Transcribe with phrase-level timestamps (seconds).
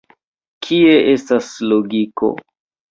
[0.69, 2.35] Kie estas logiko?